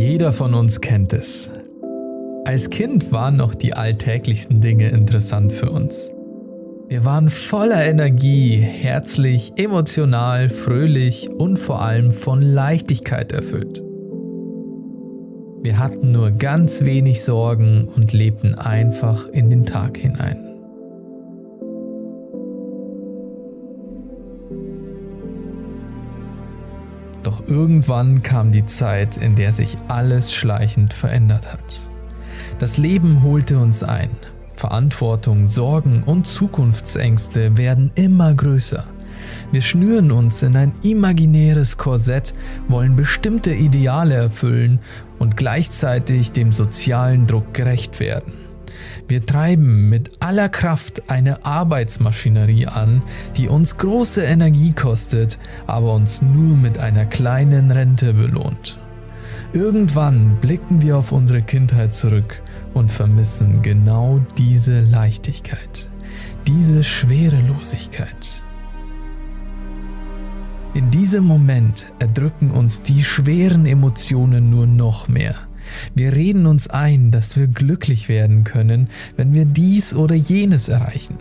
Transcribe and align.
Jeder 0.00 0.32
von 0.32 0.54
uns 0.54 0.80
kennt 0.80 1.12
es. 1.12 1.52
Als 2.46 2.70
Kind 2.70 3.12
waren 3.12 3.36
noch 3.36 3.54
die 3.54 3.74
alltäglichsten 3.74 4.62
Dinge 4.62 4.88
interessant 4.88 5.52
für 5.52 5.70
uns. 5.70 6.10
Wir 6.88 7.04
waren 7.04 7.28
voller 7.28 7.84
Energie, 7.84 8.56
herzlich, 8.56 9.52
emotional, 9.56 10.48
fröhlich 10.48 11.28
und 11.28 11.58
vor 11.58 11.82
allem 11.82 12.12
von 12.12 12.40
Leichtigkeit 12.40 13.32
erfüllt. 13.32 13.82
Wir 15.62 15.78
hatten 15.78 16.12
nur 16.12 16.30
ganz 16.30 16.82
wenig 16.82 17.22
Sorgen 17.22 17.86
und 17.94 18.14
lebten 18.14 18.54
einfach 18.54 19.28
in 19.28 19.50
den 19.50 19.66
Tag 19.66 19.98
hinein. 19.98 20.49
Irgendwann 27.50 28.22
kam 28.22 28.52
die 28.52 28.64
Zeit, 28.64 29.16
in 29.16 29.34
der 29.34 29.52
sich 29.52 29.76
alles 29.88 30.32
schleichend 30.32 30.94
verändert 30.94 31.52
hat. 31.52 31.82
Das 32.58 32.78
Leben 32.78 33.22
holte 33.22 33.58
uns 33.58 33.82
ein. 33.82 34.10
Verantwortung, 34.54 35.48
Sorgen 35.48 36.02
und 36.04 36.26
Zukunftsängste 36.26 37.56
werden 37.56 37.90
immer 37.94 38.34
größer. 38.34 38.84
Wir 39.52 39.62
schnüren 39.62 40.12
uns 40.12 40.42
in 40.42 40.56
ein 40.56 40.72
imaginäres 40.82 41.76
Korsett, 41.76 42.34
wollen 42.68 42.96
bestimmte 42.96 43.52
Ideale 43.52 44.14
erfüllen 44.14 44.80
und 45.18 45.36
gleichzeitig 45.36 46.32
dem 46.32 46.52
sozialen 46.52 47.26
Druck 47.26 47.52
gerecht 47.52 48.00
werden. 48.00 48.39
Wir 49.08 49.24
treiben 49.24 49.88
mit 49.88 50.10
aller 50.20 50.48
Kraft 50.48 51.10
eine 51.10 51.44
Arbeitsmaschinerie 51.44 52.66
an, 52.66 53.02
die 53.36 53.48
uns 53.48 53.76
große 53.76 54.22
Energie 54.22 54.72
kostet, 54.72 55.38
aber 55.66 55.94
uns 55.94 56.22
nur 56.22 56.56
mit 56.56 56.78
einer 56.78 57.06
kleinen 57.06 57.70
Rente 57.70 58.14
belohnt. 58.14 58.78
Irgendwann 59.52 60.36
blicken 60.40 60.80
wir 60.80 60.96
auf 60.96 61.10
unsere 61.10 61.42
Kindheit 61.42 61.92
zurück 61.92 62.40
und 62.72 62.90
vermissen 62.90 63.62
genau 63.62 64.20
diese 64.38 64.80
Leichtigkeit, 64.80 65.88
diese 66.46 66.84
Schwerelosigkeit. 66.84 68.42
In 70.72 70.92
diesem 70.92 71.24
Moment 71.24 71.92
erdrücken 71.98 72.52
uns 72.52 72.80
die 72.80 73.02
schweren 73.02 73.66
Emotionen 73.66 74.50
nur 74.50 74.68
noch 74.68 75.08
mehr. 75.08 75.34
Wir 75.94 76.12
reden 76.12 76.46
uns 76.46 76.68
ein, 76.68 77.10
dass 77.10 77.36
wir 77.36 77.46
glücklich 77.46 78.08
werden 78.08 78.44
können, 78.44 78.88
wenn 79.16 79.32
wir 79.32 79.44
dies 79.44 79.94
oder 79.94 80.14
jenes 80.14 80.68
erreichen. 80.68 81.18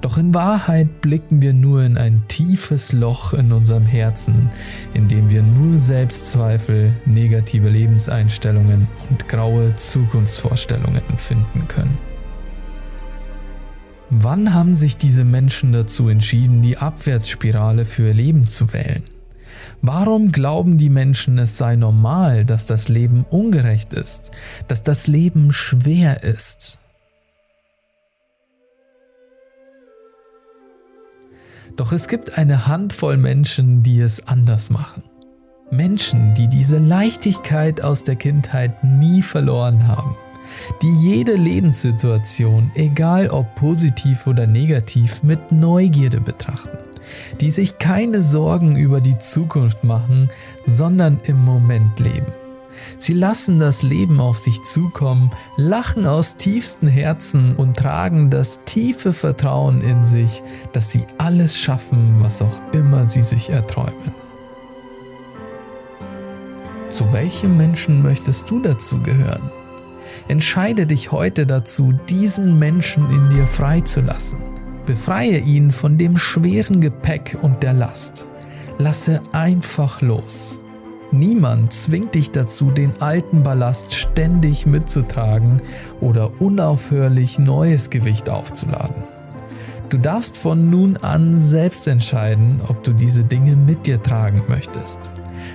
Doch 0.00 0.18
in 0.18 0.34
Wahrheit 0.34 1.00
blicken 1.00 1.40
wir 1.42 1.52
nur 1.52 1.82
in 1.82 1.96
ein 1.96 2.22
tiefes 2.28 2.92
Loch 2.92 3.32
in 3.32 3.52
unserem 3.52 3.84
Herzen, 3.84 4.50
in 4.94 5.08
dem 5.08 5.30
wir 5.30 5.42
nur 5.42 5.78
Selbstzweifel, 5.78 6.94
negative 7.06 7.68
Lebenseinstellungen 7.68 8.88
und 9.10 9.28
graue 9.28 9.74
Zukunftsvorstellungen 9.76 11.02
finden 11.16 11.66
können. 11.68 11.98
Wann 14.10 14.54
haben 14.54 14.74
sich 14.74 14.96
diese 14.96 15.24
Menschen 15.24 15.72
dazu 15.72 16.08
entschieden, 16.08 16.62
die 16.62 16.78
Abwärtsspirale 16.78 17.84
für 17.84 18.08
ihr 18.08 18.14
Leben 18.14 18.46
zu 18.46 18.72
wählen? 18.72 19.02
Warum 19.88 20.32
glauben 20.32 20.78
die 20.78 20.90
Menschen, 20.90 21.38
es 21.38 21.58
sei 21.58 21.76
normal, 21.76 22.44
dass 22.44 22.66
das 22.66 22.88
Leben 22.88 23.24
ungerecht 23.30 23.92
ist, 23.92 24.32
dass 24.66 24.82
das 24.82 25.06
Leben 25.06 25.52
schwer 25.52 26.24
ist? 26.24 26.80
Doch 31.76 31.92
es 31.92 32.08
gibt 32.08 32.36
eine 32.36 32.66
Handvoll 32.66 33.16
Menschen, 33.16 33.84
die 33.84 34.00
es 34.00 34.26
anders 34.26 34.70
machen. 34.70 35.04
Menschen, 35.70 36.34
die 36.34 36.48
diese 36.48 36.78
Leichtigkeit 36.78 37.80
aus 37.80 38.02
der 38.02 38.16
Kindheit 38.16 38.82
nie 38.82 39.22
verloren 39.22 39.86
haben, 39.86 40.16
die 40.82 40.94
jede 41.00 41.36
Lebenssituation, 41.36 42.72
egal 42.74 43.28
ob 43.28 43.54
positiv 43.54 44.26
oder 44.26 44.48
negativ, 44.48 45.22
mit 45.22 45.52
Neugierde 45.52 46.20
betrachten, 46.20 46.85
die 47.40 47.50
sich 47.50 47.78
keine 47.78 48.22
Sorgen 48.22 48.76
über 48.76 49.00
die 49.00 49.18
Zukunft 49.18 49.84
machen, 49.84 50.28
sondern 50.64 51.20
im 51.24 51.44
Moment 51.44 51.98
leben. 52.00 52.32
Sie 52.98 53.14
lassen 53.14 53.58
das 53.58 53.82
Leben 53.82 54.20
auf 54.20 54.38
sich 54.38 54.62
zukommen, 54.62 55.30
lachen 55.56 56.06
aus 56.06 56.36
tiefstem 56.36 56.88
Herzen 56.88 57.56
und 57.56 57.76
tragen 57.76 58.30
das 58.30 58.58
tiefe 58.60 59.12
Vertrauen 59.12 59.80
in 59.82 60.04
sich, 60.04 60.42
dass 60.72 60.90
sie 60.90 61.04
alles 61.18 61.58
schaffen, 61.58 62.16
was 62.20 62.42
auch 62.42 62.60
immer 62.72 63.06
sie 63.06 63.22
sich 63.22 63.50
erträumen. 63.50 64.14
Zu 66.90 67.12
welchem 67.12 67.56
Menschen 67.56 68.02
möchtest 68.02 68.50
du 68.50 68.60
dazu 68.60 68.98
gehören? 69.02 69.50
Entscheide 70.28 70.86
dich 70.86 71.12
heute 71.12 71.46
dazu, 71.46 71.92
diesen 72.08 72.58
Menschen 72.58 73.10
in 73.10 73.30
dir 73.30 73.46
freizulassen. 73.46 74.38
Befreie 74.86 75.38
ihn 75.40 75.72
von 75.72 75.98
dem 75.98 76.16
schweren 76.16 76.80
Gepäck 76.80 77.36
und 77.42 77.64
der 77.64 77.72
Last. 77.72 78.28
Lasse 78.78 79.20
einfach 79.32 80.00
los. 80.00 80.60
Niemand 81.10 81.72
zwingt 81.72 82.14
dich 82.14 82.30
dazu, 82.30 82.70
den 82.70 82.92
alten 83.00 83.42
Ballast 83.42 83.94
ständig 83.94 84.64
mitzutragen 84.64 85.60
oder 86.00 86.40
unaufhörlich 86.40 87.38
neues 87.38 87.90
Gewicht 87.90 88.28
aufzuladen. 88.30 89.02
Du 89.88 89.98
darfst 89.98 90.36
von 90.36 90.70
nun 90.70 90.96
an 90.98 91.44
selbst 91.44 91.86
entscheiden, 91.88 92.60
ob 92.68 92.84
du 92.84 92.92
diese 92.92 93.24
Dinge 93.24 93.56
mit 93.56 93.86
dir 93.86 94.02
tragen 94.02 94.42
möchtest. 94.48 95.12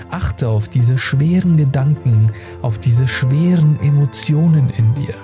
Achte 0.09 0.50
auf 0.50 0.68
diese 0.68 0.97
schweren 0.97 1.56
Gedanken, 1.56 2.31
auf 2.62 2.80
diese 2.80 3.08
schweren 3.08 3.80
Emotionen 3.81 4.70
in 4.78 4.94
dir. 4.96 5.16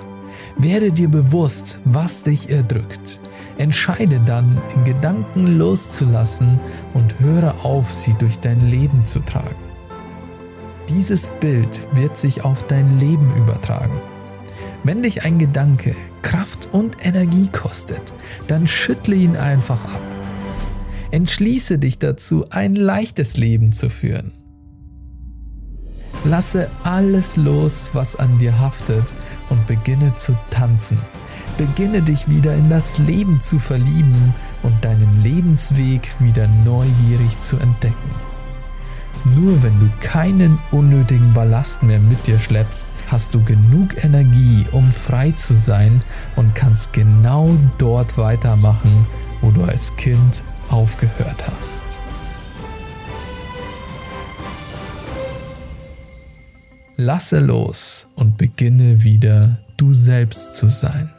Werde 0.56 0.92
dir 0.92 1.08
bewusst, 1.08 1.80
was 1.84 2.22
dich 2.22 2.50
erdrückt. 2.50 3.20
Entscheide 3.58 4.20
dann, 4.24 4.60
Gedanken 4.84 5.58
loszulassen 5.58 6.58
und 6.94 7.18
höre 7.18 7.64
auf, 7.64 7.92
sie 7.92 8.14
durch 8.14 8.38
dein 8.38 8.70
Leben 8.70 9.04
zu 9.04 9.20
tragen. 9.20 9.56
Dieses 10.88 11.30
Bild 11.40 11.80
wird 11.94 12.16
sich 12.16 12.44
auf 12.44 12.66
dein 12.66 12.98
Leben 12.98 13.30
übertragen. 13.36 14.00
Wenn 14.84 15.02
dich 15.02 15.24
ein 15.24 15.38
Gedanke 15.38 15.94
Kraft 16.22 16.68
und 16.72 16.96
Energie 17.04 17.48
kostet, 17.52 18.00
dann 18.46 18.66
schüttle 18.66 19.16
ihn 19.16 19.36
einfach 19.36 19.84
ab. 19.84 20.00
Entschließe 21.10 21.78
dich 21.78 21.98
dazu, 21.98 22.46
ein 22.50 22.74
leichtes 22.74 23.36
Leben 23.36 23.72
zu 23.72 23.90
führen. 23.90 24.32
Lasse 26.24 26.70
alles 26.84 27.36
los, 27.36 27.90
was 27.92 28.16
an 28.16 28.38
dir 28.38 28.58
haftet 28.58 29.14
und 29.50 29.66
beginne 29.66 30.14
zu 30.16 30.36
tanzen. 30.50 30.98
Beginne 31.58 32.02
dich 32.02 32.28
wieder 32.28 32.54
in 32.54 32.70
das 32.70 32.98
Leben 32.98 33.40
zu 33.40 33.58
verlieben 33.58 34.32
und 34.62 34.84
deinen 34.84 35.24
Lebensweg 35.24 36.08
wieder 36.20 36.46
neugierig 36.64 37.40
zu 37.40 37.56
entdecken. 37.56 38.10
Nur 39.24 39.60
wenn 39.64 39.78
du 39.80 39.90
keinen 40.00 40.60
unnötigen 40.70 41.34
Ballast 41.34 41.82
mehr 41.82 41.98
mit 41.98 42.28
dir 42.28 42.38
schleppst, 42.38 42.86
hast 43.08 43.34
du 43.34 43.42
genug 43.42 44.04
Energie, 44.04 44.66
um 44.70 44.86
frei 44.92 45.32
zu 45.32 45.52
sein 45.54 46.00
und 46.36 46.54
kannst 46.54 46.92
genau 46.92 47.56
dort 47.76 48.16
weitermachen, 48.16 49.04
wo 49.40 49.50
du 49.50 49.64
als 49.64 49.94
Kind 49.96 50.44
aufgehört 50.68 51.44
hast. 51.44 51.82
Lasse 56.96 57.40
los 57.40 58.06
und 58.14 58.36
beginne 58.36 59.02
wieder 59.02 59.58
du 59.76 59.92
selbst 59.92 60.54
zu 60.54 60.68
sein. 60.68 61.10